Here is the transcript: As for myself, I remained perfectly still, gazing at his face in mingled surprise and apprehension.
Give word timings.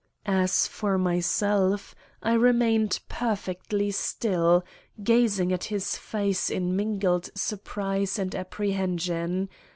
As 0.25 0.65
for 0.65 0.97
myself, 0.97 1.93
I 2.23 2.33
remained 2.33 3.01
perfectly 3.07 3.91
still, 3.91 4.65
gazing 5.03 5.53
at 5.53 5.65
his 5.65 5.95
face 5.95 6.49
in 6.49 6.75
mingled 6.75 7.29
surprise 7.37 8.17
and 8.17 8.33
apprehension. 8.33 9.47